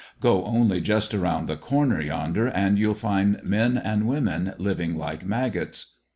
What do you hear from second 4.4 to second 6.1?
living like maggots."